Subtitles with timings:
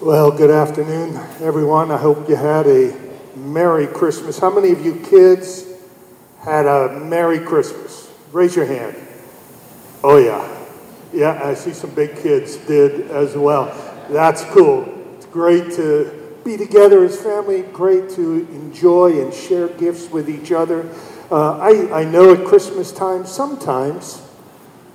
[0.00, 1.90] Well, good afternoon, everyone.
[1.90, 2.94] I hope you had a
[3.34, 4.38] Merry Christmas.
[4.38, 5.64] How many of you kids
[6.40, 8.12] had a Merry Christmas?
[8.30, 8.94] Raise your hand.
[10.04, 10.46] Oh, yeah.
[11.14, 13.74] Yeah, I see some big kids did as well.
[14.10, 14.84] That's cool.
[15.16, 20.52] It's great to be together as family, great to enjoy and share gifts with each
[20.52, 20.86] other.
[21.30, 24.20] Uh, I, I know at Christmas time, sometimes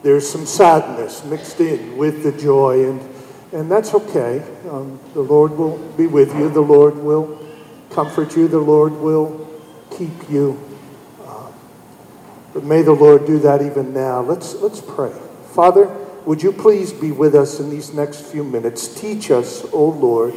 [0.04, 3.11] there's some sadness mixed in with the joy, and,
[3.52, 4.44] and that's okay.
[4.70, 7.40] Um, the Lord will be with you, the Lord will
[7.90, 9.48] comfort you, the Lord will
[9.92, 10.60] keep you.
[11.26, 11.52] Uh,
[12.54, 14.22] but may the Lord do that even now.
[14.22, 15.14] Let's, let's pray.
[15.54, 15.88] Father,
[16.26, 18.88] would you please be with us in these next few minutes?
[18.88, 20.36] Teach us, O oh Lord,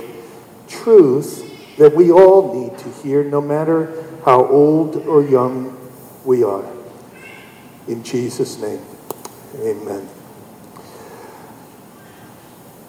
[0.67, 5.77] truth that we all need to hear, no matter how old or young
[6.25, 6.65] we are.
[7.87, 8.81] In Jesus' name.
[9.57, 10.09] Amen.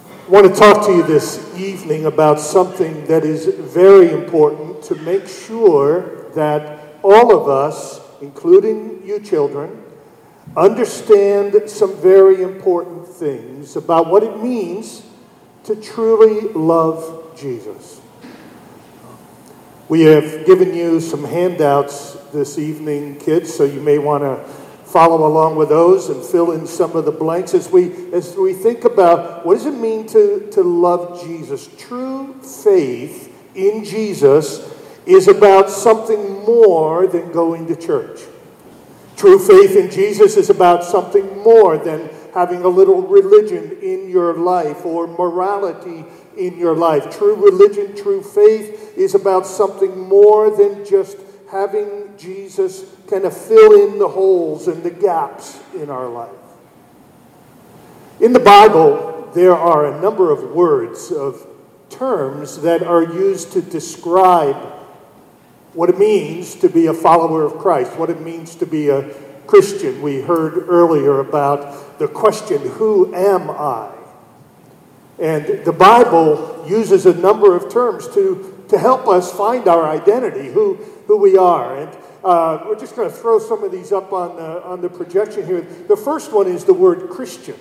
[0.08, 4.96] I want to talk to you this evening about something that is very important to
[4.96, 9.84] make sure that all of us, including you children,
[10.56, 15.06] understand some very important things about what it means
[15.62, 18.00] to truly love Jesus.
[19.88, 24.65] We have given you some handouts this evening, kids, so you may want to
[24.96, 28.54] follow along with those and fill in some of the blanks as we as we
[28.54, 31.68] think about what does it mean to, to love Jesus.
[31.76, 34.72] True faith in Jesus
[35.04, 38.20] is about something more than going to church.
[39.18, 44.32] True faith in Jesus is about something more than having a little religion in your
[44.32, 46.06] life or morality
[46.38, 47.14] in your life.
[47.18, 51.18] True religion, true faith is about something more than just
[51.50, 56.30] having Jesus kind of fill in the holes and the gaps in our life.
[58.20, 61.46] In the Bible, there are a number of words, of
[61.90, 64.56] terms that are used to describe
[65.74, 69.14] what it means to be a follower of Christ, what it means to be a
[69.46, 70.00] Christian.
[70.00, 73.92] We heard earlier about the question, Who am I?
[75.18, 80.48] And the Bible uses a number of terms to, to help us find our identity,
[80.48, 81.78] who, who we are.
[81.78, 84.88] And uh, we're just going to throw some of these up on the, on the
[84.88, 85.60] projection here.
[85.60, 87.56] The first one is the word Christian.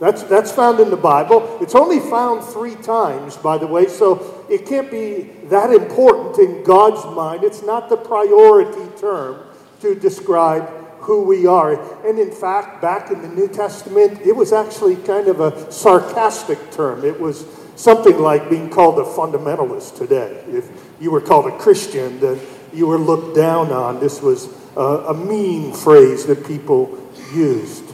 [0.00, 1.58] That's, that's found in the Bible.
[1.60, 6.64] It's only found three times, by the way, so it can't be that important in
[6.64, 7.44] God's mind.
[7.44, 9.46] It's not the priority term
[9.80, 10.68] to describe
[10.98, 11.74] who we are.
[12.06, 16.72] And in fact, back in the New Testament, it was actually kind of a sarcastic
[16.72, 17.04] term.
[17.04, 17.46] It was
[17.76, 20.42] something like being called a fundamentalist today.
[20.48, 22.40] If you were called a Christian, that
[22.72, 24.00] you were looked down on.
[24.00, 26.98] This was a, a mean phrase that people
[27.34, 27.84] used.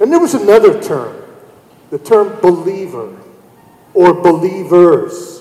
[0.00, 1.22] And there was another term,
[1.90, 3.16] the term believer
[3.94, 5.40] or believers.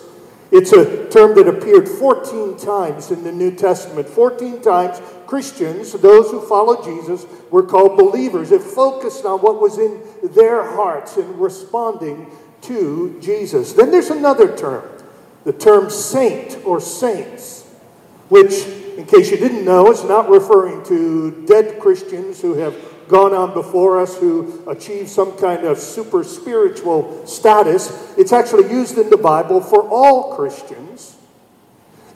[0.52, 4.08] It's a term that appeared 14 times in the New Testament.
[4.08, 8.52] 14 times Christians, those who follow Jesus, were called believers.
[8.52, 10.02] It focused on what was in
[10.36, 12.32] their hearts and responding
[12.62, 13.74] to Jesus.
[13.74, 14.84] Then there's another term,
[15.50, 17.64] the term saint or saints,
[18.28, 18.68] which,
[19.00, 22.76] in case you didn't know, is not referring to dead Christians who have
[23.08, 28.14] gone on before us who achieved some kind of super spiritual status.
[28.16, 31.18] It's actually used in the Bible for all Christians.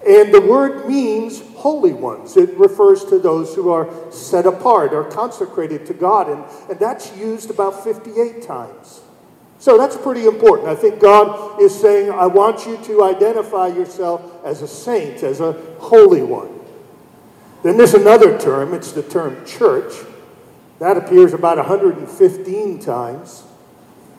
[0.08, 2.38] And the word means holy ones.
[2.38, 6.30] It refers to those who are set apart or consecrated to God.
[6.30, 9.02] And, and that's used about 58 times.
[9.64, 10.68] So that's pretty important.
[10.68, 15.40] I think God is saying, I want you to identify yourself as a saint, as
[15.40, 16.60] a holy one.
[17.64, 19.94] Then there's another term, it's the term church.
[20.80, 23.44] That appears about 115 times.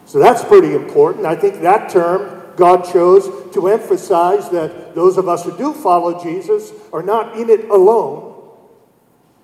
[0.06, 1.26] So that's pretty important.
[1.26, 6.22] I think that term God chose to emphasize that those of us who do follow
[6.22, 8.48] Jesus are not in it alone.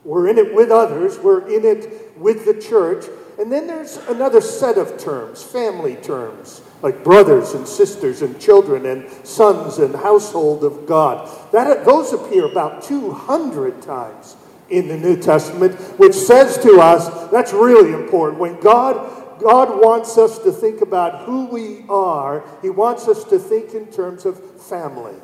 [0.04, 3.04] We're in it with others, we're in it with the church.
[3.40, 8.84] And then there's another set of terms, family terms, like brothers and sisters and children
[8.84, 11.26] and sons and household of God.
[11.50, 14.36] That, those appear about 200 times
[14.68, 18.38] in the New Testament, which says to us that's really important.
[18.38, 22.44] When God God wants us to think about who we are.
[22.60, 25.14] He wants us to think in terms of family.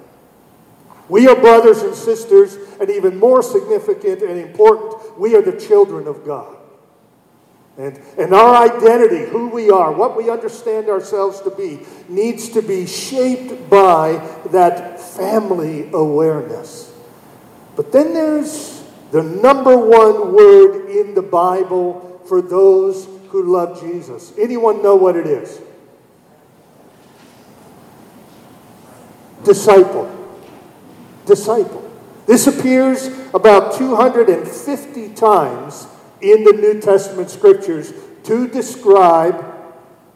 [1.11, 6.09] We are brothers and sisters, and even more significant and important, we are the children
[6.09, 6.56] of God.
[7.79, 12.63] And, and our identity, who we are, what we understand ourselves to be, needs to
[12.63, 14.13] be shaped by
[14.51, 16.93] that family awareness.
[17.77, 24.33] But then there's the number one word in the Bible for those who love Jesus.
[24.39, 25.61] Anyone know what it is?
[29.45, 30.11] Disciple.
[31.27, 31.83] Disciple.
[32.27, 35.87] This appears about 250 times
[36.21, 37.93] in the New Testament scriptures
[38.25, 39.45] to describe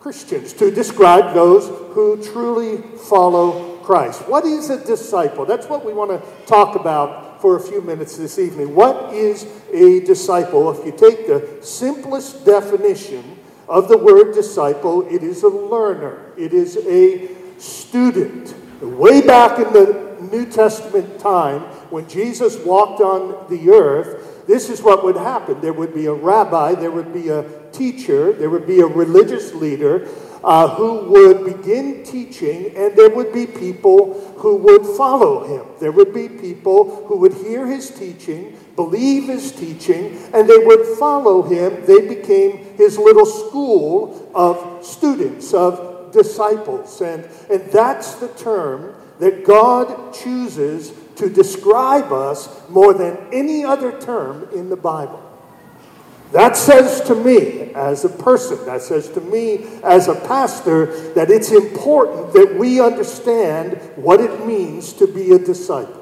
[0.01, 4.27] Christians, to describe those who truly follow Christ.
[4.29, 5.45] What is a disciple?
[5.45, 8.75] That's what we want to talk about for a few minutes this evening.
[8.75, 10.71] What is a disciple?
[10.71, 13.39] If you take the simplest definition
[13.69, 18.55] of the word disciple, it is a learner, it is a student.
[18.83, 21.61] Way back in the New Testament time,
[21.91, 25.61] when Jesus walked on the earth, this is what would happen.
[25.61, 29.55] There would be a rabbi, there would be a teacher, there would be a religious
[29.55, 30.09] leader
[30.43, 35.67] uh, who would begin teaching, and there would be people who would follow him.
[35.79, 40.99] There would be people who would hear his teaching, believe his teaching, and they would
[40.99, 41.85] follow him.
[41.85, 47.01] They became his little school of students, of disciples.
[47.01, 53.99] And, and that's the term that God chooses to describe us more than any other
[54.01, 55.23] term in the Bible.
[56.33, 61.31] That says to me, as a person, that says to me as a pastor, that
[61.31, 65.97] it's important that we understand what it means to be a disciple.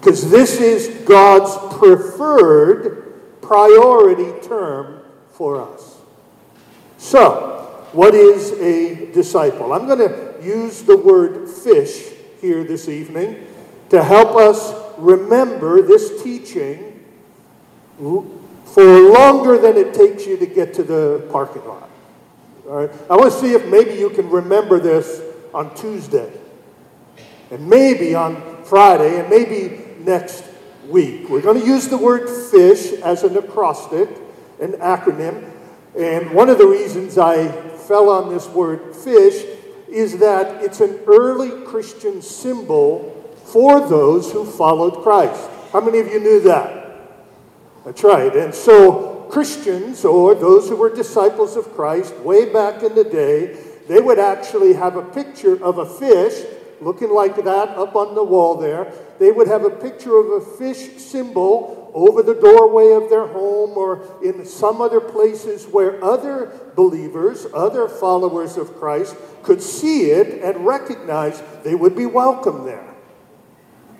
[0.00, 5.02] Because this is God's preferred priority term
[5.32, 5.98] for us.
[6.96, 9.72] So, what is a disciple?
[9.72, 12.06] I'm going to use the word fish
[12.40, 13.47] here this evening
[13.90, 17.04] to help us remember this teaching
[17.98, 21.88] for longer than it takes you to get to the parking lot.
[22.68, 22.90] All right?
[23.10, 25.22] I want to see if maybe you can remember this
[25.54, 26.30] on Tuesday,
[27.50, 30.44] and maybe on Friday, and maybe next
[30.86, 31.28] week.
[31.28, 34.08] We're going to use the word fish as an acrostic,
[34.60, 35.50] an acronym.
[35.98, 39.44] And one of the reasons I fell on this word fish
[39.88, 43.17] is that it's an early Christian symbol
[43.52, 45.48] for those who followed Christ.
[45.72, 46.78] How many of you knew that?
[47.84, 48.34] That's right.
[48.34, 53.58] And so, Christians, or those who were disciples of Christ way back in the day,
[53.88, 56.44] they would actually have a picture of a fish
[56.80, 58.92] looking like that up on the wall there.
[59.18, 63.76] They would have a picture of a fish symbol over the doorway of their home
[63.76, 70.42] or in some other places where other believers, other followers of Christ, could see it
[70.42, 72.87] and recognize they would be welcome there.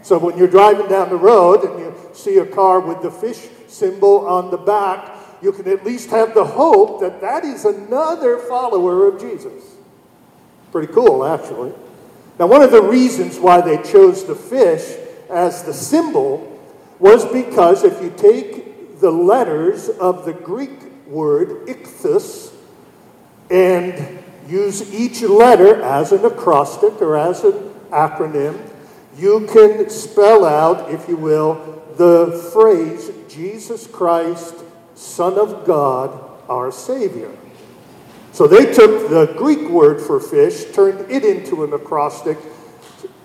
[0.03, 3.49] So when you're driving down the road and you see a car with the fish
[3.67, 8.39] symbol on the back, you can at least have the hope that that is another
[8.39, 9.77] follower of Jesus.
[10.73, 11.73] Pretty cool, actually.
[12.39, 14.97] Now, one of the reasons why they chose the fish
[15.31, 16.61] as the symbol
[16.99, 20.71] was because if you take the letters of the Greek
[21.07, 22.53] word ichthus
[23.51, 24.19] and
[24.49, 27.53] use each letter as an acrostic or as an
[27.91, 28.68] acronym,
[29.19, 34.55] you can spell out, if you will, the phrase Jesus Christ,
[34.95, 37.37] Son of God, our Savior.
[38.33, 42.39] So they took the Greek word for fish, turned it into an acrostic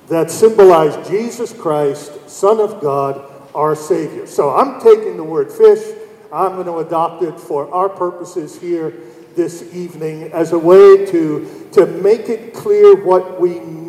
[0.07, 4.25] that symbolized Jesus Christ, Son of God, our Savior.
[4.25, 5.95] So I'm taking the word fish,
[6.31, 8.91] I'm going to adopt it for our purposes here
[9.35, 13.82] this evening as a way to, to make it clear what we.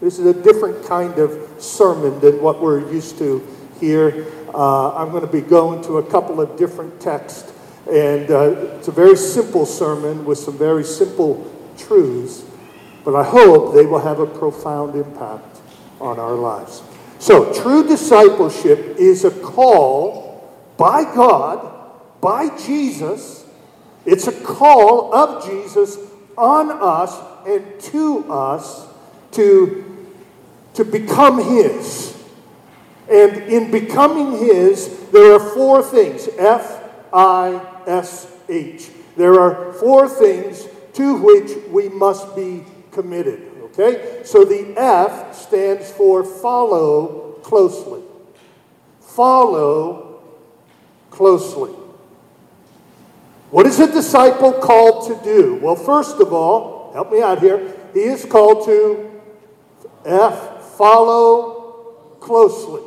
[0.00, 3.44] This is a different kind of sermon than what we're used to
[3.80, 4.26] here.
[4.54, 7.52] Uh, I'm going to be going to a couple of different texts,
[7.90, 12.44] and uh, it's a very simple sermon with some very simple truths,
[13.04, 15.58] but I hope they will have a profound impact
[16.00, 16.82] on our lives.
[17.18, 23.44] So, true discipleship is a call by God, by Jesus.
[24.06, 25.98] It's a call of Jesus
[26.36, 28.86] on us and to us
[29.32, 29.87] to,
[30.78, 32.16] to become His.
[33.10, 38.90] And in becoming His, there are four things F I S H.
[39.16, 43.42] There are four things to which we must be committed.
[43.64, 44.22] Okay?
[44.24, 48.02] So the F stands for follow closely.
[49.00, 50.22] Follow
[51.10, 51.72] closely.
[53.50, 55.56] What is a disciple called to do?
[55.56, 57.74] Well, first of all, help me out here.
[57.94, 59.10] He is called to
[60.04, 62.82] F, follow closely.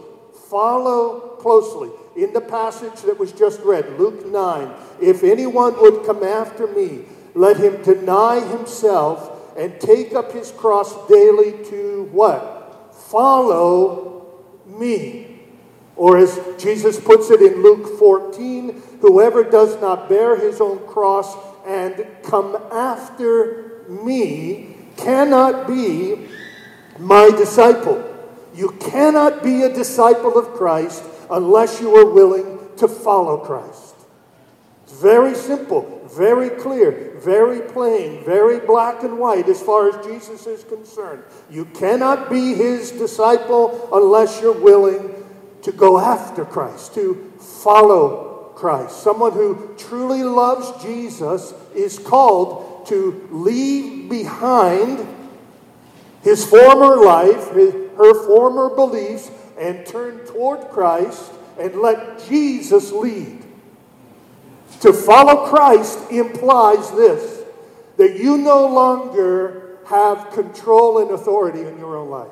[0.49, 1.89] Follow closely.
[2.15, 7.03] In the passage that was just read, Luke 9, if anyone would come after me,
[7.35, 12.95] let him deny himself and take up his cross daily to what?
[13.09, 15.39] Follow me.
[15.95, 21.35] Or as Jesus puts it in Luke 14, whoever does not bear his own cross
[21.65, 26.27] and come after me cannot be
[27.01, 28.07] my disciple.
[28.53, 33.95] You cannot be a disciple of Christ unless you are willing to follow Christ.
[34.83, 40.45] It's very simple, very clear, very plain, very black and white as far as Jesus
[40.45, 41.23] is concerned.
[41.49, 45.15] You cannot be his disciple unless you're willing
[45.63, 49.01] to go after Christ, to follow Christ.
[49.01, 55.07] Someone who truly loves Jesus is called to leave behind
[56.23, 63.43] his former life, his, her former beliefs, and turn toward Christ and let Jesus lead.
[64.81, 67.39] To follow Christ implies this
[67.97, 72.31] that you no longer have control and authority in your own life,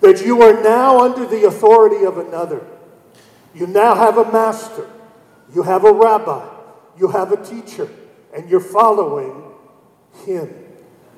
[0.00, 2.64] that you are now under the authority of another.
[3.54, 4.88] You now have a master,
[5.54, 6.48] you have a rabbi,
[6.98, 7.90] you have a teacher,
[8.34, 9.42] and you're following
[10.24, 10.63] him.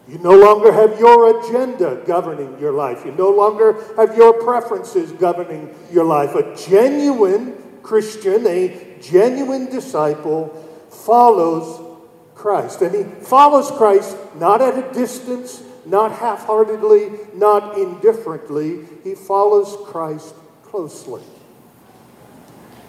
[0.09, 3.05] You no longer have your agenda governing your life.
[3.05, 6.35] You no longer have your preferences governing your life.
[6.35, 10.49] A genuine Christian, a genuine disciple,
[10.91, 11.99] follows
[12.37, 12.83] Christ.
[12.83, 18.85] And he follows Christ not at a distance, not half heartedly, not indifferently.
[19.03, 21.23] He follows Christ closely.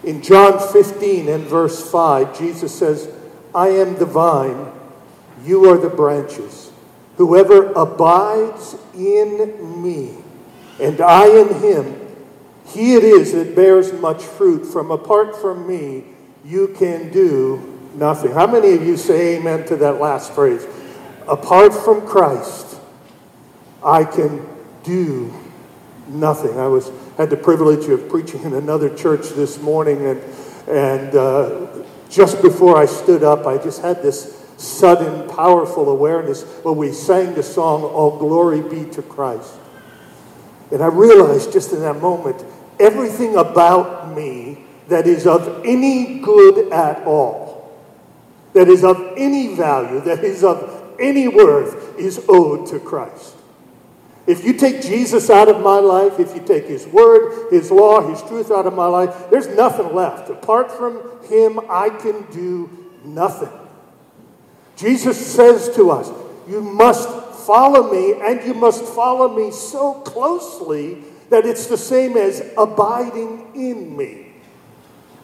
[0.04, 3.12] In John 15 and verse 5, Jesus says,
[3.52, 4.70] I am the vine,
[5.44, 6.67] you are the branches.
[7.18, 10.14] Whoever abides in me
[10.80, 12.16] and I in him,
[12.64, 14.64] he it is that bears much fruit.
[14.64, 16.04] From apart from me,
[16.44, 18.30] you can do nothing.
[18.30, 20.64] How many of you say amen to that last phrase?
[21.26, 22.78] Apart from Christ,
[23.84, 24.46] I can
[24.84, 25.34] do
[26.06, 26.56] nothing.
[26.56, 30.22] I was had the privilege of preaching in another church this morning, and
[30.68, 31.66] and uh,
[32.08, 37.34] just before I stood up, I just had this sudden, powerful awareness when we sang
[37.34, 39.54] the song, All Glory Be to Christ.
[40.70, 42.44] And I realized just in that moment,
[42.78, 47.72] everything about me that is of any good at all,
[48.52, 53.36] that is of any value, that is of any worth, is owed to Christ.
[54.26, 58.06] If you take Jesus out of my life, if you take his word, his law,
[58.06, 60.28] his truth out of my life, there's nothing left.
[60.28, 62.68] Apart from him, I can do
[63.04, 63.67] nothing.
[64.78, 66.10] Jesus says to us,
[66.48, 67.08] You must
[67.46, 73.50] follow me, and you must follow me so closely that it's the same as abiding
[73.54, 74.32] in me.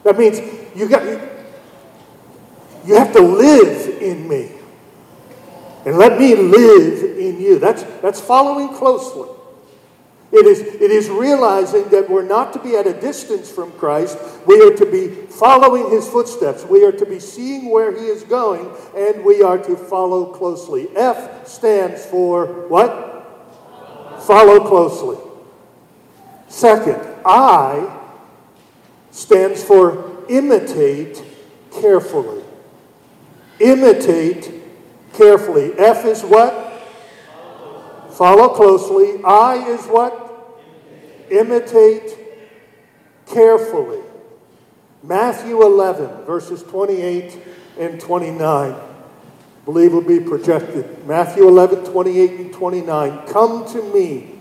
[0.02, 0.40] That means
[0.74, 1.04] you got
[2.84, 4.50] you have to live in me.
[5.86, 7.58] And let me live in you.
[7.58, 9.33] That's, that's following closely.
[10.32, 14.18] It is, it is realizing that we're not to be at a distance from Christ.
[14.46, 16.64] We are to be following his footsteps.
[16.64, 20.88] We are to be seeing where he is going, and we are to follow closely.
[20.96, 24.22] F stands for what?
[24.26, 25.18] Follow closely.
[26.48, 28.00] Second, I
[29.10, 31.22] stands for imitate
[31.80, 32.42] carefully.
[33.60, 34.62] Imitate
[35.12, 35.72] carefully.
[35.78, 36.63] F is what?
[38.14, 39.22] Follow closely.
[39.24, 40.24] I is what?
[41.30, 42.16] imitate
[43.26, 44.00] carefully.
[45.02, 47.38] Matthew 11, verses 28
[47.78, 48.72] and 29.
[48.72, 48.80] I
[49.64, 51.06] believe will be projected.
[51.06, 53.26] Matthew 11, 28 and 29.
[53.26, 54.34] Come to me,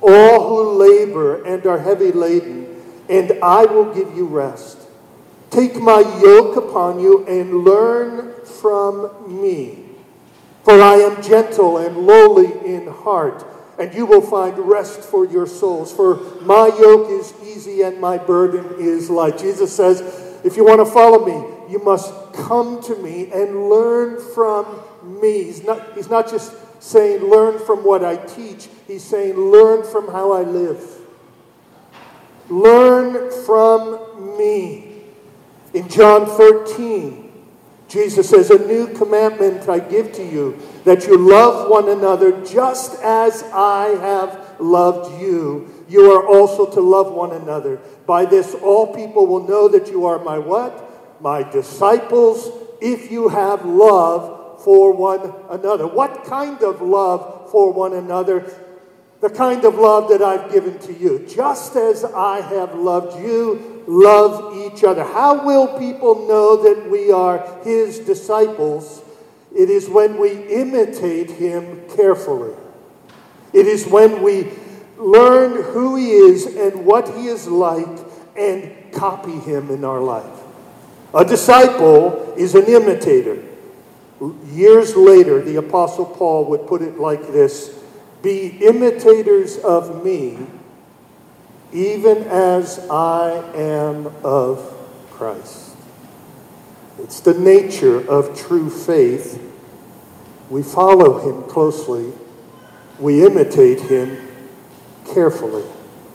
[0.00, 4.78] all who labor and are heavy laden, and I will give you rest.
[5.50, 9.87] Take my yoke upon you and learn from me.
[10.68, 13.42] For I am gentle and lowly in heart
[13.78, 15.90] and you will find rest for your souls.
[15.90, 19.38] For my yoke is easy and my burden is light.
[19.38, 20.02] Jesus says,
[20.44, 25.44] if you want to follow me, you must come to me and learn from me.
[25.44, 30.08] He's not, he's not just saying, learn from what I teach, he's saying, learn from
[30.08, 30.84] how I live.
[32.50, 35.00] Learn from me.
[35.72, 37.27] In John 13,
[37.88, 43.02] Jesus says, A new commandment I give to you, that you love one another just
[43.02, 45.84] as I have loved you.
[45.88, 47.76] You are also to love one another.
[48.06, 50.84] By this, all people will know that you are my what?
[51.20, 55.86] My disciples, if you have love for one another.
[55.86, 58.44] What kind of love for one another?
[59.20, 61.26] the kind of love that I've given to you.
[61.28, 65.02] Just as I have loved you, love each other.
[65.02, 69.02] How will people know that we are his disciples?
[69.56, 72.54] It is when we imitate him carefully.
[73.52, 74.52] It is when we
[74.98, 77.88] learn who he is and what he is like
[78.36, 80.38] and copy him in our life.
[81.14, 83.42] A disciple is an imitator.
[84.52, 87.74] Years later, the Apostle Paul would put it like this
[88.22, 90.38] Be imitators of me,
[91.72, 94.74] even as I am of
[95.10, 95.76] Christ.
[96.98, 99.42] It's the nature of true faith.
[100.50, 102.12] We follow him closely,
[102.98, 104.28] we imitate him
[105.12, 105.62] carefully.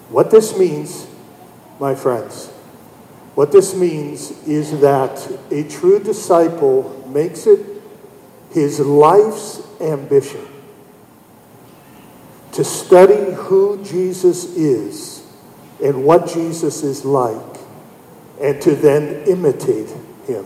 [0.09, 1.07] What this means,
[1.79, 2.47] my friends,
[3.35, 7.59] what this means is that a true disciple makes it
[8.51, 10.45] his life's ambition
[12.51, 15.22] to study who Jesus is
[15.81, 17.57] and what Jesus is like,
[18.41, 19.89] and to then imitate
[20.27, 20.45] him.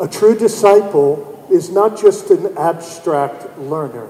[0.00, 4.08] A true disciple is not just an abstract learner.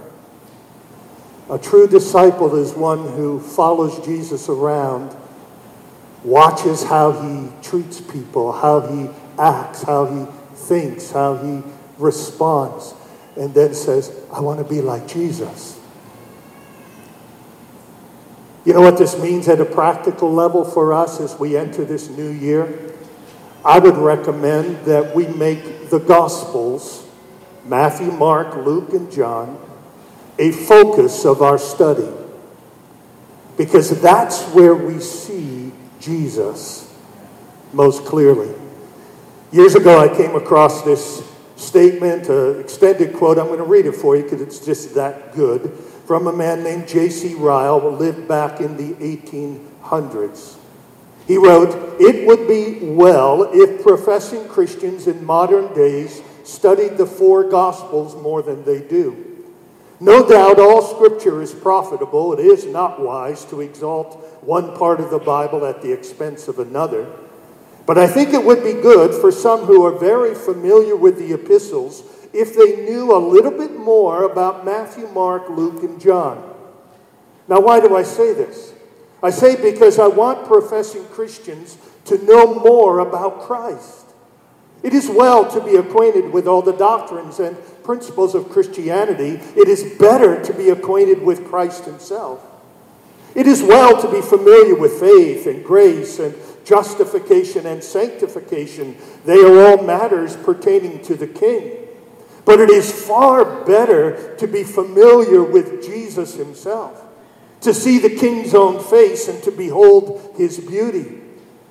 [1.51, 5.17] A true disciple is one who follows Jesus around,
[6.23, 9.09] watches how he treats people, how he
[9.39, 11.63] acts, how he thinks, how he
[11.97, 12.93] responds,
[13.37, 15.78] and then says, I want to be like Jesus.
[18.69, 22.11] You know what this means at a practical level for us as we enter this
[22.11, 22.93] new year?
[23.65, 27.07] I would recommend that we make the Gospels,
[27.65, 29.59] Matthew, Mark, Luke, and John,
[30.39, 32.13] a focus of our study.
[33.57, 36.95] Because that's where we see Jesus
[37.73, 38.55] most clearly.
[39.51, 43.39] Years ago, I came across this statement, an extended quote.
[43.39, 45.73] I'm going to read it for you because it's just that good.
[46.09, 47.35] From a man named J.C.
[47.35, 50.57] Ryle, who lived back in the 1800s.
[51.27, 57.45] He wrote, It would be well if professing Christians in modern days studied the four
[57.45, 59.45] Gospels more than they do.
[60.00, 62.33] No doubt all Scripture is profitable.
[62.33, 66.59] It is not wise to exalt one part of the Bible at the expense of
[66.59, 67.07] another.
[67.85, 71.35] But I think it would be good for some who are very familiar with the
[71.35, 76.55] epistles if they knew a little bit more about Matthew, Mark, Luke, and John.
[77.49, 78.75] Now, why do I say this?
[79.23, 84.07] I say because I want professing Christians to know more about Christ.
[84.83, 89.41] It is well to be acquainted with all the doctrines and principles of Christianity.
[89.57, 92.45] It is better to be acquainted with Christ Himself.
[93.35, 98.97] It is well to be familiar with faith and grace and justification and sanctification.
[99.25, 101.88] They are all matters pertaining to the King.
[102.49, 106.99] But it is far better to be familiar with Jesus himself,
[107.61, 111.21] to see the King's own face and to behold his beauty.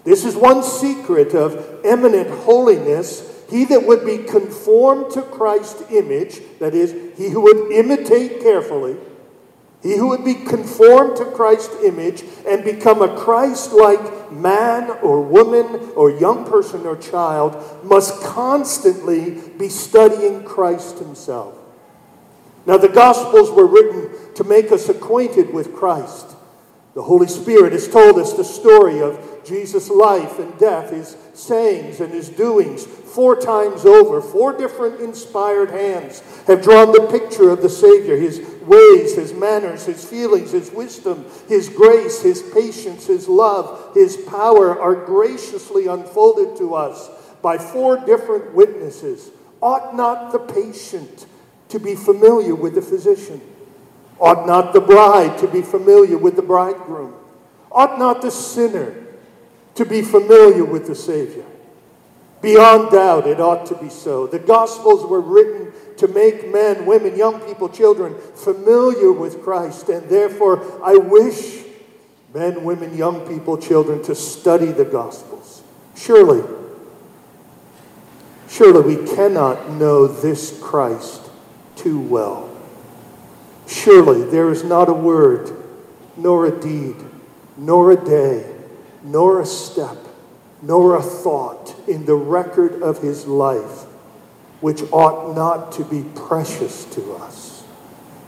[0.03, 3.43] This is one secret of eminent holiness.
[3.49, 8.97] He that would be conformed to Christ's image, that is, he who would imitate carefully,
[9.87, 15.21] he who would be conformed to Christ's image and become a Christ like man or
[15.21, 21.57] woman or young person or child must constantly be studying Christ himself.
[22.65, 26.35] Now, the Gospels were written to make us acquainted with Christ.
[26.93, 32.01] The Holy Spirit has told us the story of Jesus' life and death, his sayings
[32.01, 32.85] and his doings,
[33.17, 34.21] four times over.
[34.21, 39.87] Four different inspired hands have drawn the picture of the Savior, his ways, his manners,
[39.87, 46.59] his feelings, his wisdom, his grace, his patience, his love, his power are graciously unfolded
[46.59, 47.09] to us
[47.41, 49.31] by four different witnesses.
[49.63, 51.25] Ought not the patient
[51.69, 53.41] to be familiar with the physician?
[54.19, 57.15] Ought not the bride to be familiar with the bridegroom?
[57.71, 58.93] Ought not the sinner
[59.73, 61.46] to be familiar with the Savior?
[62.41, 64.27] Beyond doubt, it ought to be so.
[64.27, 70.07] The Gospels were written to make men, women, young people, children familiar with Christ, and
[70.07, 71.63] therefore I wish
[72.33, 75.63] men, women, young people, children to study the Gospels.
[75.95, 76.43] Surely,
[78.47, 81.31] surely we cannot know this Christ
[81.75, 82.55] too well.
[83.65, 85.51] Surely there is not a word,
[86.15, 86.95] nor a deed,
[87.57, 88.49] nor a day,
[89.03, 89.97] nor a step,
[90.61, 93.85] nor a thought in the record of his life
[94.59, 97.63] which ought not to be precious to us.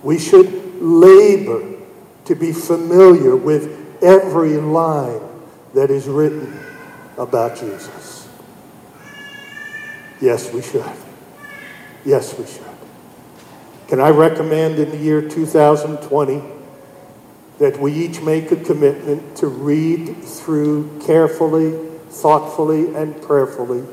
[0.03, 1.77] We should labor
[2.25, 5.21] to be familiar with every line
[5.73, 6.59] that is written
[7.17, 8.29] about Jesus.
[10.21, 10.85] Yes, we should.
[12.05, 12.63] Yes, we should.
[13.87, 16.43] Can I recommend in the year 2020
[17.57, 23.83] that we each make a commitment to read through carefully, thoughtfully, and prayerfully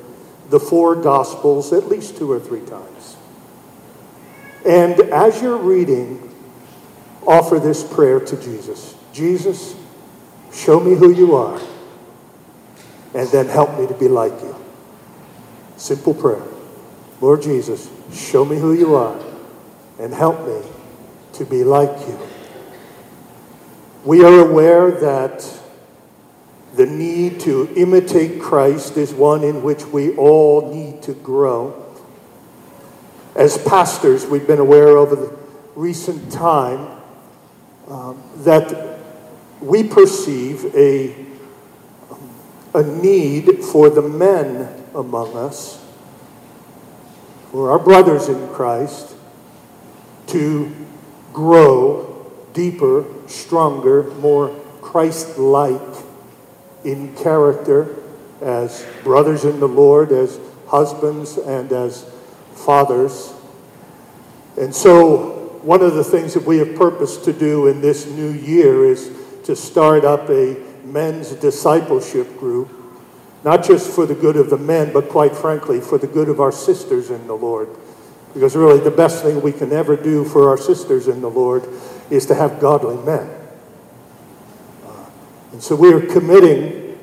[0.50, 3.16] the four Gospels at least two or three times?
[4.66, 6.34] And as you're reading,
[7.26, 9.74] offer this prayer to Jesus Jesus,
[10.52, 11.58] show me who you are,
[13.14, 14.54] and then help me to be like you.
[15.78, 16.42] Simple prayer.
[17.22, 19.18] Lord Jesus, show me who you are
[19.98, 20.60] and help me
[21.32, 22.18] to be like you.
[24.04, 25.60] We are aware that
[26.76, 31.82] the need to imitate Christ is one in which we all need to grow.
[33.34, 35.38] As pastors, we've been aware over the
[35.74, 37.00] recent time
[37.88, 38.98] um, that
[39.60, 41.26] we perceive a,
[42.74, 45.82] a need for the men among us,
[47.52, 49.14] for our brothers in Christ,
[50.26, 50.74] to
[51.32, 54.48] grow deeper, stronger, more
[54.82, 56.05] Christ like
[56.86, 58.00] in character
[58.40, 62.08] as brothers in the Lord, as husbands, and as
[62.54, 63.34] fathers.
[64.56, 68.30] And so, one of the things that we have purposed to do in this new
[68.30, 69.10] year is
[69.44, 72.70] to start up a men's discipleship group,
[73.42, 76.40] not just for the good of the men, but quite frankly, for the good of
[76.40, 77.68] our sisters in the Lord.
[78.32, 81.66] Because really, the best thing we can ever do for our sisters in the Lord
[82.10, 83.35] is to have godly men.
[85.56, 86.98] And so we are committing,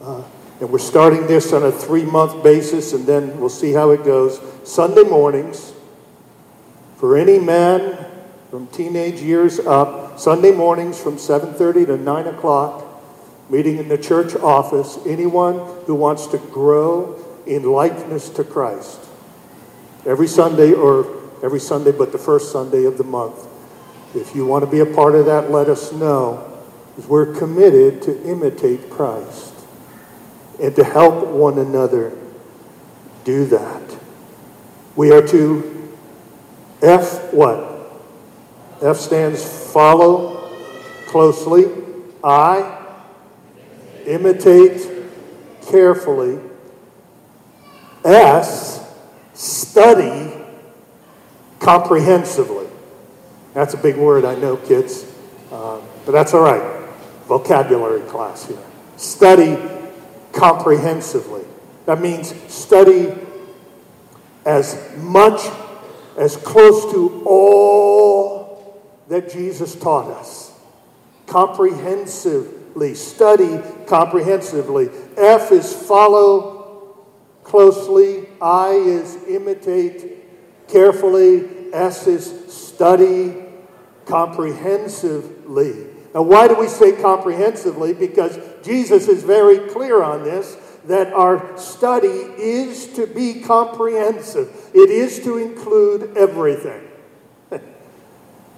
[0.00, 0.22] uh,
[0.60, 4.04] and we're starting this on a three month basis, and then we'll see how it
[4.04, 4.40] goes.
[4.62, 5.72] Sunday mornings,
[6.98, 8.06] for any man
[8.52, 12.84] from teenage years up, Sunday mornings from 7:30 to 9 o'clock,
[13.50, 19.00] meeting in the church office, anyone who wants to grow in likeness to Christ
[20.06, 21.04] every Sunday or
[21.42, 23.44] every Sunday but the first Sunday of the month.
[24.14, 26.47] If you want to be a part of that, let us know.
[27.06, 29.54] We're committed to imitate Christ
[30.60, 32.16] and to help one another
[33.24, 33.82] do that.
[34.96, 35.96] We are to
[36.82, 37.92] F what?
[38.82, 40.50] F stands follow
[41.06, 41.66] closely.
[42.24, 42.86] I
[44.06, 44.88] imitate
[45.70, 46.40] carefully.
[48.04, 48.84] S
[49.34, 50.32] study
[51.60, 52.66] comprehensively.
[53.54, 55.04] That's a big word, I know, kids,
[55.52, 56.77] uh, but that's all right.
[57.28, 58.58] Vocabulary class here.
[58.96, 59.58] Study
[60.32, 61.44] comprehensively.
[61.84, 63.14] That means study
[64.46, 65.42] as much,
[66.16, 70.58] as close to all that Jesus taught us.
[71.26, 72.94] Comprehensively.
[72.94, 74.88] Study comprehensively.
[75.18, 76.96] F is follow
[77.44, 78.26] closely.
[78.40, 81.46] I is imitate carefully.
[81.74, 83.34] S is study
[84.06, 85.87] comprehensively.
[86.18, 87.92] Now, why do we say comprehensively?
[87.92, 94.90] Because Jesus is very clear on this that our study is to be comprehensive, it
[94.90, 96.88] is to include everything.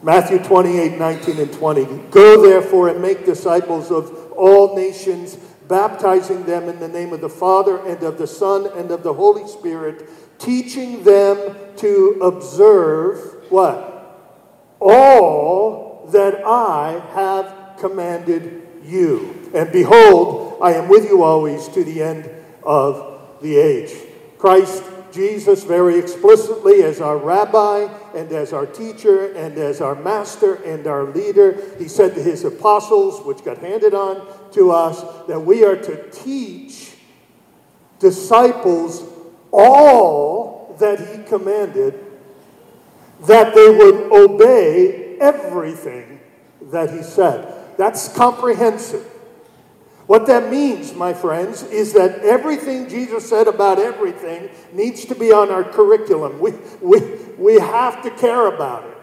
[0.03, 1.85] Matthew 28 19 and 20.
[2.11, 5.37] Go therefore and make disciples of all nations
[5.69, 9.13] baptizing them in the name of the Father and of the Son and of the
[9.13, 14.17] Holy Spirit, teaching them to observe what?
[14.81, 19.51] All that I have commanded you.
[19.55, 22.31] And behold, I am with you always to the end
[22.63, 23.93] of the age.
[24.39, 24.83] Christ
[25.13, 30.87] Jesus very explicitly as our rabbi and as our teacher and as our master and
[30.87, 31.61] our leader.
[31.79, 36.11] He said to his apostles, which got handed on to us, that we are to
[36.11, 36.95] teach
[37.99, 39.05] disciples
[39.53, 41.99] all that he commanded,
[43.23, 46.21] that they would obey everything
[46.63, 47.77] that he said.
[47.77, 49.07] That's comprehensive.
[50.07, 55.31] What that means, my friends, is that everything Jesus said about everything needs to be
[55.31, 56.41] on our curriculum.
[56.41, 56.99] We, we,
[57.39, 58.97] we have to care about it.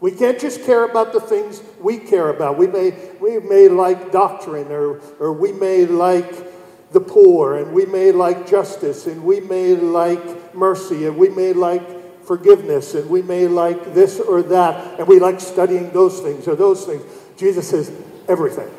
[0.00, 2.58] We can't just care about the things we care about.
[2.58, 2.90] We may,
[3.22, 8.46] we may like doctrine, or, or we may like the poor, and we may like
[8.46, 13.94] justice, and we may like mercy, and we may like forgiveness, and we may like
[13.94, 17.02] this or that, and we like studying those things or those things.
[17.36, 17.92] Jesus says,
[18.28, 18.70] everything.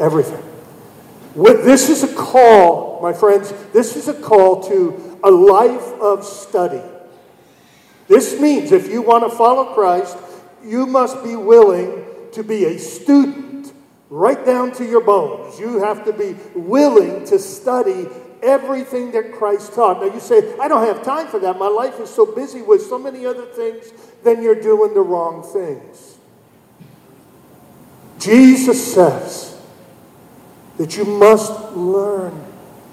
[0.00, 0.42] Everything.
[1.34, 6.82] This is a call, my friends, this is a call to a life of study.
[8.06, 10.16] This means if you want to follow Christ,
[10.64, 13.72] you must be willing to be a student
[14.10, 15.58] right down to your bones.
[15.58, 18.06] You have to be willing to study
[18.44, 20.00] everything that Christ taught.
[20.00, 21.58] Now you say, I don't have time for that.
[21.58, 23.92] My life is so busy with so many other things.
[24.22, 26.18] Then you're doing the wrong things.
[28.18, 29.60] Jesus says,
[30.78, 32.44] that you must learn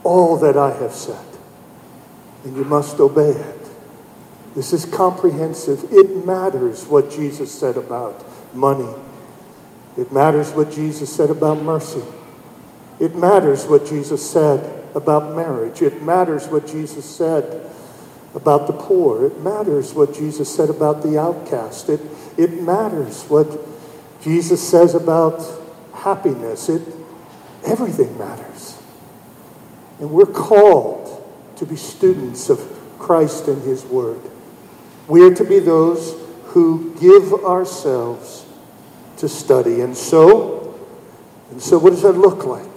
[0.04, 1.26] all that I have said,
[2.44, 3.70] and you must obey it.
[4.56, 5.86] This is comprehensive.
[5.92, 8.94] It matters what Jesus said about money.
[9.98, 12.04] It matters what Jesus said about mercy.
[13.00, 15.82] It matters what Jesus said about marriage.
[15.82, 17.70] It matters what Jesus said
[18.34, 19.26] about the poor.
[19.26, 21.90] It matters what Jesus said about the outcast.
[21.90, 22.02] It,
[22.38, 23.48] it matters what
[24.22, 25.44] Jesus says about
[25.94, 26.70] happiness.
[26.70, 26.82] It,
[27.66, 28.78] everything matters.
[30.00, 31.24] And we're called
[31.58, 32.60] to be students of
[32.98, 34.22] Christ and His Word.
[35.08, 38.46] We are to be those who give ourselves
[39.18, 39.82] to study.
[39.82, 40.80] And so,
[41.52, 42.71] and so what does that look like?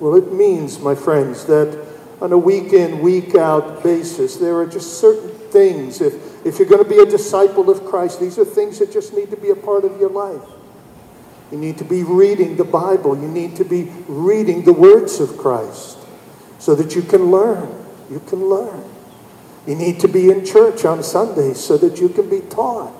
[0.00, 1.86] Well, it means, my friends, that
[2.20, 6.00] on a week in, week out basis, there are just certain things.
[6.00, 9.14] If, if you're going to be a disciple of Christ, these are things that just
[9.14, 10.48] need to be a part of your life.
[11.52, 13.16] You need to be reading the Bible.
[13.16, 15.98] You need to be reading the words of Christ
[16.58, 17.68] so that you can learn.
[18.10, 18.84] You can learn.
[19.66, 22.94] You need to be in church on Sundays so that you can be taught.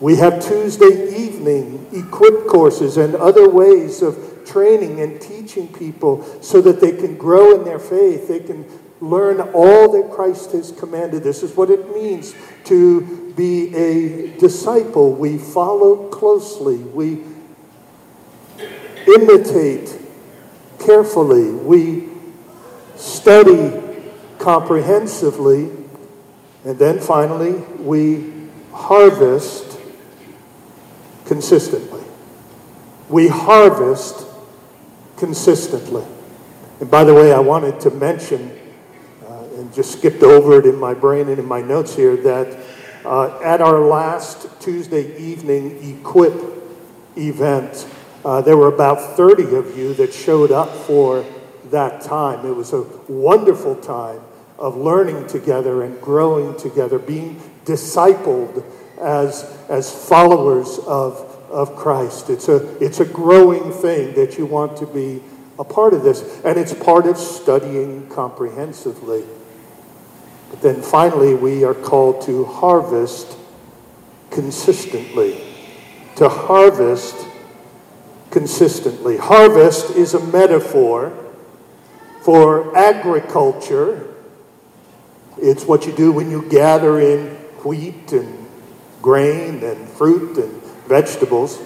[0.00, 6.60] We have Tuesday evening equip courses and other ways of training and teaching people so
[6.62, 8.28] that they can grow in their faith.
[8.28, 8.64] They can
[9.00, 11.22] learn all that Christ has commanded.
[11.22, 12.34] This is what it means
[12.64, 15.12] to be a disciple.
[15.12, 17.22] We follow closely, we
[19.06, 19.96] imitate
[20.80, 22.08] carefully, we
[22.96, 23.80] study
[24.38, 25.70] comprehensively,
[26.64, 28.32] and then finally, we
[28.72, 29.78] harvest
[31.24, 32.02] consistently.
[33.08, 34.27] We harvest
[35.18, 36.04] consistently.
[36.80, 38.56] And by the way, I wanted to mention,
[39.26, 42.58] uh, and just skipped over it in my brain and in my notes here, that
[43.04, 46.34] uh, at our last Tuesday evening Equip
[47.16, 47.86] event,
[48.24, 51.24] uh, there were about 30 of you that showed up for
[51.70, 52.46] that time.
[52.46, 54.20] It was a wonderful time
[54.58, 58.64] of learning together and growing together, being discipled
[59.00, 62.30] as, as followers of, of Christ.
[62.30, 65.22] It's a, it's a growing thing that you want to be
[65.58, 69.24] a part of this, and it's part of studying comprehensively.
[70.50, 73.36] But then finally, we are called to harvest
[74.30, 75.44] consistently.
[76.16, 77.16] To harvest
[78.30, 79.16] consistently.
[79.16, 81.12] Harvest is a metaphor
[82.22, 84.14] for agriculture.
[85.38, 88.46] It's what you do when you gather in wheat and
[89.02, 90.57] grain and fruit and
[90.88, 91.60] vegetables.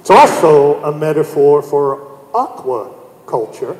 [0.00, 3.76] It's also a metaphor for aquaculture,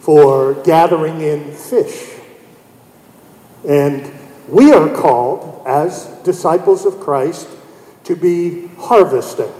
[0.00, 2.14] for gathering in fish.
[3.68, 4.12] And
[4.48, 7.48] we are called, as disciples of Christ,
[8.04, 9.52] to be harvesting,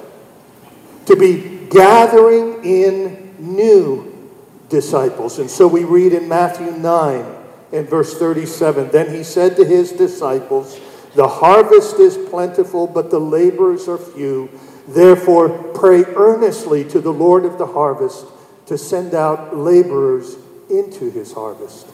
[1.07, 4.31] to be gathering in new
[4.69, 5.39] disciples.
[5.39, 7.25] And so we read in Matthew 9
[7.73, 10.79] and verse 37 Then he said to his disciples,
[11.17, 14.49] the harvest is plentiful, but the laborers are few.
[14.87, 18.27] Therefore, pray earnestly to the Lord of the harvest
[18.67, 20.37] to send out laborers
[20.71, 21.89] into his harvest.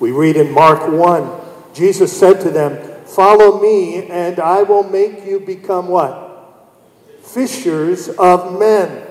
[0.00, 5.26] We read in Mark 1 Jesus said to them, Follow me, and I will make
[5.26, 6.70] you become what?
[7.22, 9.06] Fishers of men.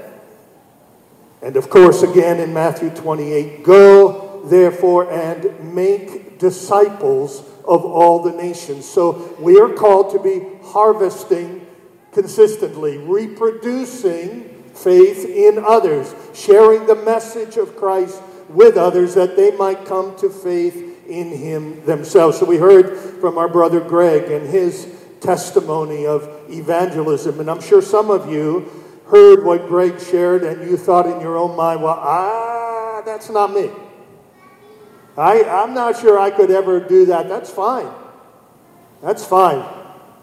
[1.41, 8.31] And of course, again in Matthew 28, Go therefore and make disciples of all the
[8.31, 8.87] nations.
[8.87, 11.65] So we are called to be harvesting
[12.11, 19.85] consistently, reproducing faith in others, sharing the message of Christ with others that they might
[19.85, 22.39] come to faith in Him themselves.
[22.39, 24.87] So we heard from our brother Greg and his
[25.19, 27.39] testimony of evangelism.
[27.39, 28.69] And I'm sure some of you
[29.07, 33.53] heard what Greg shared and you thought in your own mind, well, ah, that's not
[33.53, 33.69] me.
[35.17, 37.29] I, I'm not sure I could ever do that.
[37.29, 37.91] That's fine.
[39.01, 39.63] That's fine.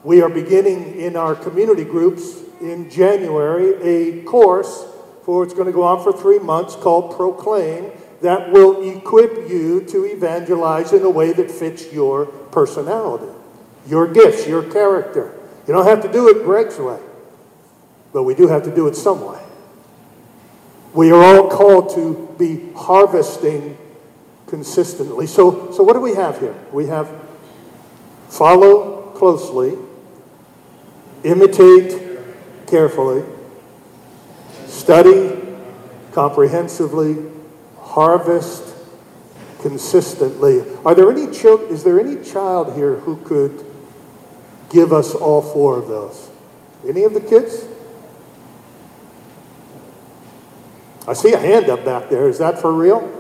[0.03, 4.87] We are beginning in our community groups in January a course
[5.25, 9.85] for it's going to go on for three months called Proclaim that will equip you
[9.85, 13.33] to evangelize in a way that fits your personality,
[13.87, 15.35] your gifts, your character.
[15.67, 16.99] You don't have to do it Greg's way,
[18.13, 19.43] but we do have to do it some way.
[20.93, 23.79] We are all called to be harvesting
[24.51, 25.27] consistently.
[25.27, 26.55] So, so what do we have here?
[26.73, 27.09] We have
[28.29, 29.79] follow closely,
[31.25, 32.19] imitate
[32.67, 33.25] carefully,
[34.67, 35.39] study
[36.13, 37.17] comprehensively,
[37.79, 38.75] harvest
[39.61, 40.63] consistently.
[40.85, 43.65] Are there any children, is there any child here who could
[44.71, 46.31] give us all four of those?
[46.87, 47.67] Any of the kids?
[51.07, 52.29] I see a hand up back there.
[52.29, 53.20] Is that for real?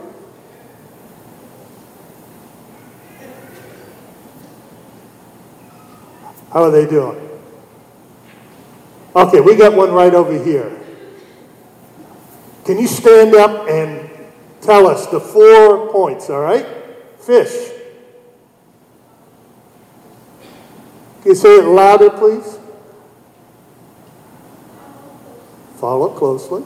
[6.52, 7.28] How are they doing?
[9.14, 10.76] Okay, we got one right over here.
[12.64, 14.10] Can you stand up and
[14.60, 16.66] tell us the four points, all right?
[17.20, 17.70] Fish.
[21.22, 22.58] Can you say it louder, please?
[25.76, 26.62] Follow closely.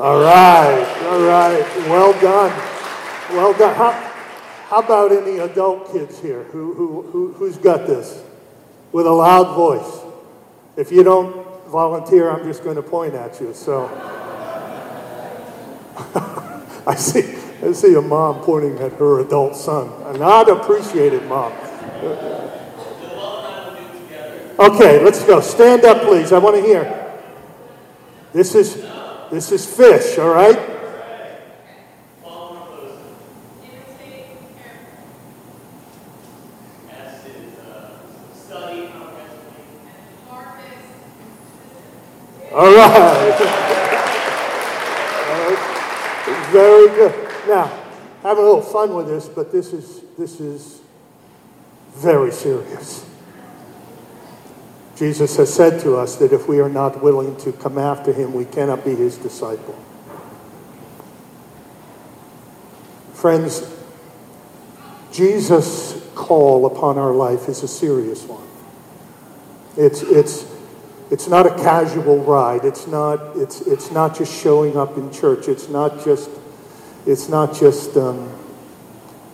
[0.00, 1.62] All right, all right.
[1.90, 2.50] Well done.
[3.36, 3.74] Well done.
[3.74, 3.90] How,
[4.70, 6.44] how about any adult kids here?
[6.44, 8.24] Who, who, who, who's got this?
[8.92, 10.00] With a loud voice.
[10.78, 13.52] If you don't volunteer, I'm just going to point at you.
[13.52, 13.88] So
[16.86, 19.88] I see, I see a mom pointing at her adult son.
[20.06, 21.52] A not appreciated mom.
[24.58, 25.42] Okay, let's go.
[25.42, 26.32] Stand up, please.
[26.32, 26.96] I want to hear.
[28.32, 28.89] This is
[29.30, 30.58] this is fish, all right?
[42.52, 43.40] All right.
[45.28, 46.46] all right.
[46.50, 47.14] Very good.
[47.48, 47.66] Now,
[48.22, 50.80] having a little fun with this, but this is this is
[51.94, 53.09] very serious.
[55.00, 58.34] Jesus has said to us that if we are not willing to come after him,
[58.34, 59.74] we cannot be his disciple.
[63.14, 63.62] Friends,
[65.10, 68.46] Jesus' call upon our life is a serious one.
[69.78, 70.44] It's, it's,
[71.10, 72.66] it's not a casual ride.
[72.66, 75.48] It's not, it's, it's not just showing up in church.
[75.48, 76.28] It's not just,
[77.06, 78.30] it's not just um,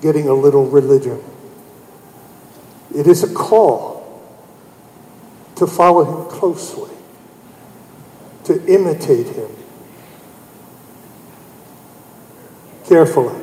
[0.01, 1.21] getting a little religion.
[2.95, 3.96] It is a call
[5.57, 6.95] to follow him closely,
[8.45, 9.51] to imitate him
[12.85, 13.43] carefully,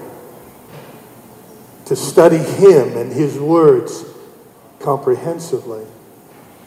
[1.86, 4.06] to study him and his words
[4.80, 5.86] comprehensively,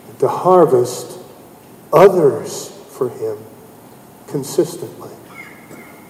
[0.09, 1.18] and to harvest
[1.92, 3.38] others for him
[4.26, 5.11] consistently.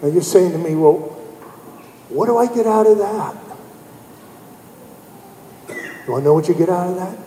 [0.03, 0.95] Now you're saying to me, well,
[2.09, 3.37] what do I get out of that?
[6.07, 7.19] You want to know what you get out of that?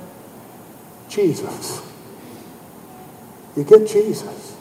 [1.10, 1.89] Jesus.
[3.60, 4.56] You get Jesus.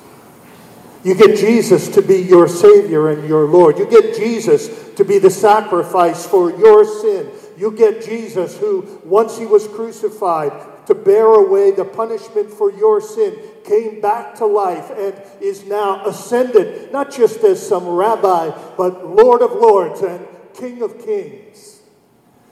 [1.04, 3.78] You get Jesus to be your Savior and your Lord.
[3.78, 7.30] You get Jesus to be the sacrifice for your sin.
[7.56, 10.52] You get Jesus who, once he was crucified
[10.87, 16.04] to bear away the punishment for your sin, came back to life and is now
[16.04, 21.67] ascended, not just as some rabbi, but Lord of Lords and King of Kings.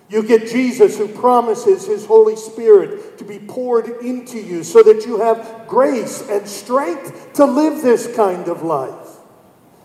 [0.08, 5.04] You get Jesus who promises his Holy Spirit to be poured into you so that
[5.04, 9.16] you have grace and strength to live this kind of life,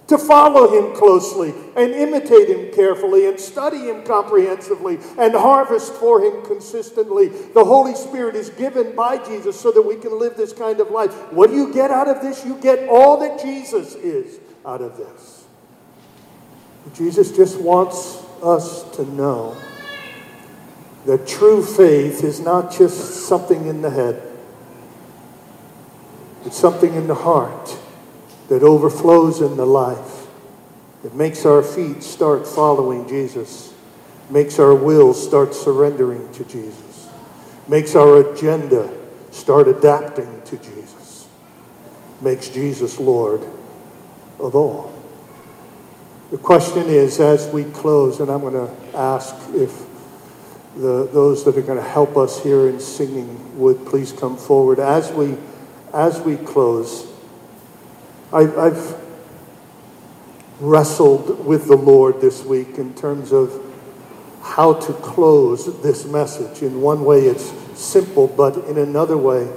[0.06, 6.22] to follow him closely and imitate him carefully and study him comprehensively and harvest for
[6.22, 7.30] him consistently.
[7.30, 10.92] The Holy Spirit is given by Jesus so that we can live this kind of
[10.92, 11.12] life.
[11.34, 12.46] What do you get out of this?
[12.46, 15.46] You get all that Jesus is out of this.
[16.94, 19.58] Jesus just wants us to know
[21.06, 24.22] that true faith is not just something in the head,
[26.46, 27.78] it's something in the heart
[28.50, 30.28] that overflows in the life.
[31.04, 33.74] It makes our feet start following Jesus,
[34.30, 37.10] makes our will start surrendering to Jesus,
[37.68, 38.92] makes our agenda
[39.32, 41.28] start adapting to Jesus,
[42.22, 43.42] makes Jesus Lord
[44.40, 44.94] of all.
[46.32, 49.91] The question is, as we close, and I'm going to ask if
[50.76, 54.80] the, those that are going to help us here in singing would please come forward.
[54.80, 55.38] As we,
[55.94, 57.12] as we close,
[58.32, 58.96] I, I've
[60.60, 63.62] wrestled with the Lord this week in terms of
[64.42, 66.62] how to close this message.
[66.62, 69.52] In one way, it's simple, but in another way,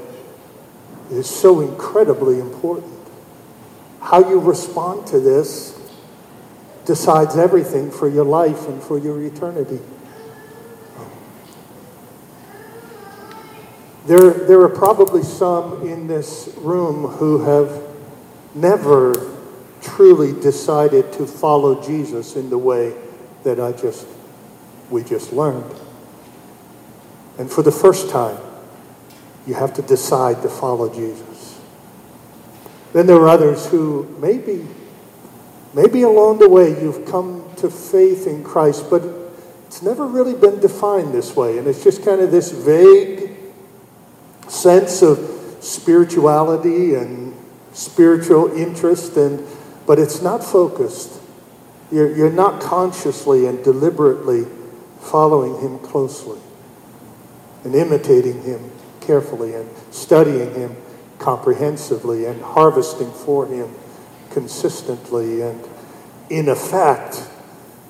[1.11, 2.92] it's so incredibly important.
[4.00, 5.79] How you respond to this
[6.85, 9.81] decides everything for your life and for your eternity.
[14.07, 17.82] There, there are probably some in this room who have
[18.55, 19.32] never
[19.80, 22.94] truly decided to follow Jesus in the way
[23.44, 24.07] that I just
[24.90, 25.74] we just learned.
[27.38, 28.38] And for the first time,
[29.46, 31.61] you have to decide to follow Jesus.
[32.92, 34.66] Then there are others who maybe
[35.72, 39.02] maybe along the way you've come to faith in Christ, but
[39.66, 43.24] it's never really been defined this way, and it's just kind of this vague
[44.49, 45.18] sense of
[45.61, 47.34] spirituality and
[47.72, 49.45] spiritual interest, and,
[49.86, 51.20] but it's not focused.
[51.90, 54.47] You're, you're not consciously and deliberately
[55.01, 56.40] following Him closely
[57.64, 58.70] and imitating Him
[59.01, 60.76] carefully and studying Him
[61.18, 63.74] comprehensively and harvesting for Him
[64.30, 65.42] consistently.
[65.42, 65.66] And
[66.30, 67.22] in effect,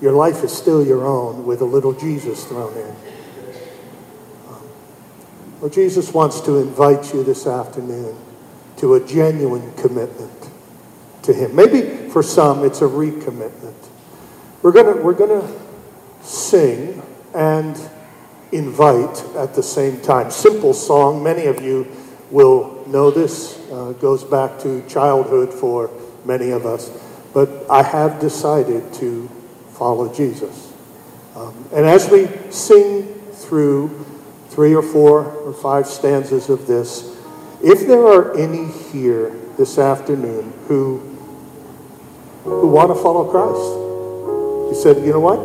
[0.00, 3.13] your life is still your own with a little Jesus thrown in.
[5.68, 8.16] Jesus wants to invite you this afternoon
[8.78, 10.50] to a genuine commitment
[11.22, 11.54] to Him.
[11.54, 13.74] Maybe for some it's a recommitment.
[14.62, 15.50] We're going we're gonna
[16.22, 17.02] sing
[17.34, 17.78] and
[18.52, 20.30] invite at the same time.
[20.30, 21.86] Simple song, many of you
[22.30, 25.90] will know this, uh, goes back to childhood for
[26.24, 26.90] many of us.
[27.32, 29.28] But I have decided to
[29.72, 30.72] follow Jesus.
[31.34, 33.02] Um, and as we sing
[33.32, 34.06] through
[34.54, 37.16] three or four or five stanzas of this,
[37.62, 40.98] if there are any here this afternoon who,
[42.44, 43.80] who want to follow Christ,
[44.70, 45.40] you said, you know what?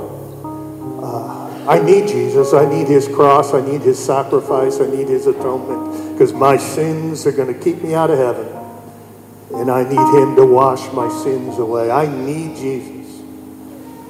[1.03, 2.53] Uh, I need Jesus.
[2.53, 3.53] I need his cross.
[3.53, 4.79] I need his sacrifice.
[4.79, 8.47] I need his atonement because my sins are going to keep me out of heaven.
[9.55, 11.89] And I need him to wash my sins away.
[11.89, 13.21] I need Jesus.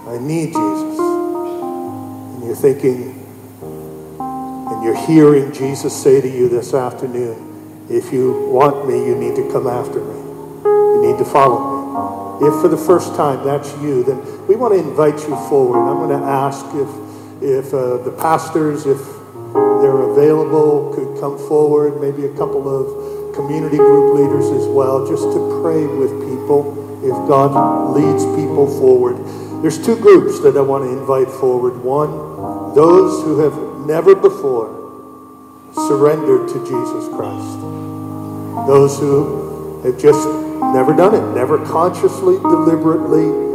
[0.07, 0.99] I need Jesus.
[0.99, 3.18] And you're thinking,
[4.69, 9.35] and you're hearing Jesus say to you this afternoon, if you want me, you need
[9.35, 10.15] to come after me.
[10.63, 12.47] You need to follow me.
[12.47, 15.89] If for the first time that's you, then we want to invite you forward.
[15.89, 16.89] I'm going to ask if,
[17.41, 19.01] if uh, the pastors, if
[19.81, 25.23] they're available, could come forward, maybe a couple of community group leaders as well, just
[25.23, 29.17] to pray with people if God leads people forward.
[29.63, 31.83] There's two groups that I want to invite forward.
[31.83, 34.75] One, those who have never before
[35.73, 37.59] surrendered to Jesus Christ.
[38.67, 40.27] Those who have just
[40.73, 43.47] never done it, never consciously, deliberately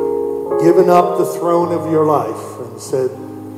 [0.63, 3.11] given up the throne of your life and said,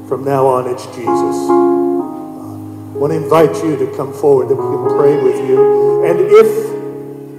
[0.09, 1.07] from now on, it's Jesus.
[1.07, 6.05] I want to invite you to come forward that we can pray with you.
[6.05, 6.77] And if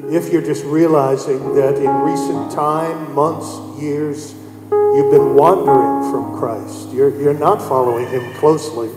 [0.10, 4.34] if you're just realizing that in recent time, months, years,
[4.72, 8.90] you've been wandering from Christ, you're, you're not following Him closely,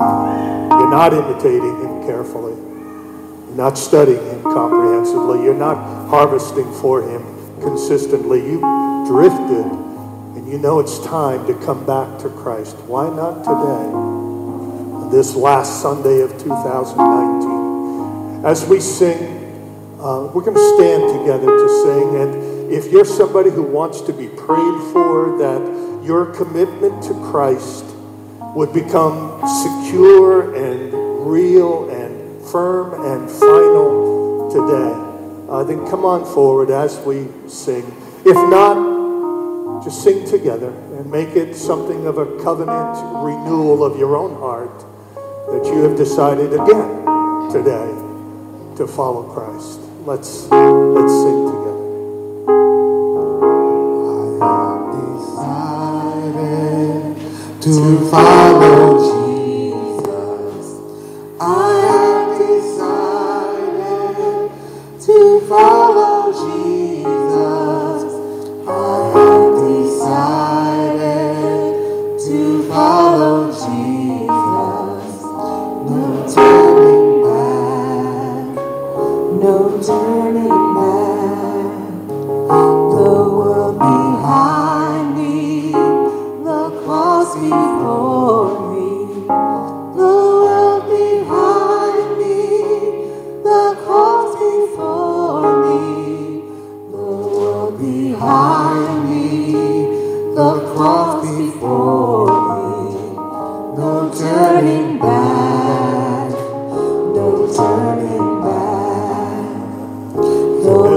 [0.00, 5.76] you're not imitating Him carefully, you're not studying Him comprehensively, you're not
[6.08, 7.22] harvesting for Him
[7.60, 8.60] consistently, you
[9.06, 9.66] drifted,
[10.36, 12.76] and you know it's time to come back to Christ.
[12.86, 13.90] Why not today?
[15.10, 18.44] This last Sunday of 2019.
[18.44, 19.36] As we sing,
[20.00, 22.16] uh, we're going to stand together to sing.
[22.16, 25.60] And if you're somebody who wants to be prayed for, that
[26.02, 27.89] your commitment to Christ
[28.54, 30.92] would become secure and
[31.26, 37.84] real and firm and final today, uh, then come on forward as we sing.
[38.24, 44.16] If not, just sing together and make it something of a covenant renewal of your
[44.16, 44.80] own heart
[45.50, 47.88] that you have decided again today
[48.76, 49.80] to follow Christ.
[50.04, 51.59] Let's let's sing together.
[57.72, 59.19] 出发咯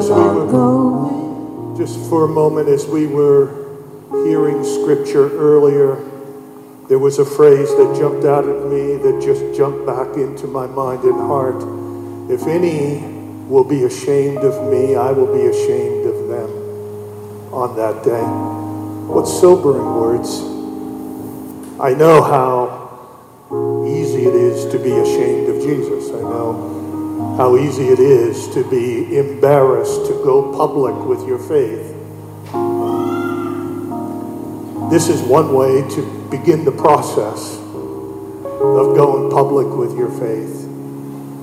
[0.03, 3.47] As we were- Just for a moment, as we were
[4.25, 5.97] hearing scripture earlier,
[6.89, 10.67] there was a phrase that jumped out at me that just jumped back into my
[10.67, 11.63] mind and heart.
[12.27, 13.01] If any
[13.49, 16.49] will be ashamed of me, I will be ashamed of them
[17.53, 18.27] on that day.
[19.07, 20.43] What sobering words.
[21.79, 22.89] I know how
[23.87, 26.11] easy it is to be ashamed of Jesus.
[26.11, 26.72] I know
[27.37, 31.93] how easy it is to be embarrassed to go public with your faith.
[34.91, 40.61] This is one way to begin the process of going public with your faith,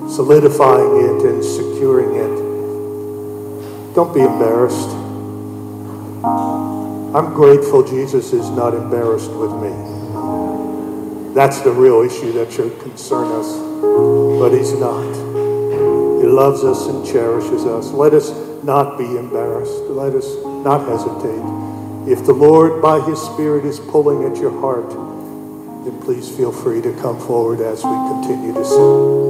[0.09, 3.93] solidifying it and securing it.
[3.93, 4.89] Don't be embarrassed.
[7.13, 11.33] I'm grateful Jesus is not embarrassed with me.
[11.33, 13.51] That's the real issue that should concern us,
[14.39, 15.20] but he's not.
[16.31, 17.91] Loves us and cherishes us.
[17.91, 18.31] Let us
[18.63, 19.73] not be embarrassed.
[19.89, 22.09] Let us not hesitate.
[22.09, 24.89] If the Lord, by His Spirit, is pulling at your heart,
[25.83, 29.20] then please feel free to come forward as we continue to sing.